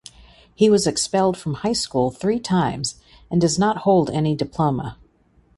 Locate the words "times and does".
2.39-3.59